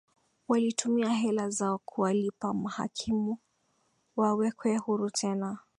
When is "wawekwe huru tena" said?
4.15-5.59